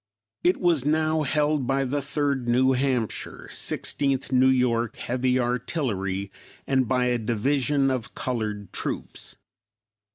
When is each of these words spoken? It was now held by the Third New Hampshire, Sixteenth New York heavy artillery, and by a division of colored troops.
It 0.43 0.57
was 0.57 0.83
now 0.83 1.21
held 1.21 1.67
by 1.67 1.83
the 1.85 2.01
Third 2.01 2.47
New 2.47 2.71
Hampshire, 2.71 3.51
Sixteenth 3.53 4.31
New 4.31 4.47
York 4.49 4.95
heavy 4.95 5.39
artillery, 5.39 6.31
and 6.65 6.87
by 6.87 7.05
a 7.05 7.19
division 7.19 7.91
of 7.91 8.15
colored 8.15 8.73
troops. 8.73 9.35